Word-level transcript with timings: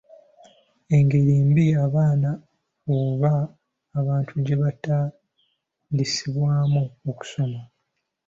Engeri 0.95 1.31
embi 1.41 1.65
abaana 1.85 2.29
oba 2.97 3.33
abantu 3.99 4.33
gye 4.45 4.55
batandisibwamu 4.61 6.83
okusoma. 7.09 7.61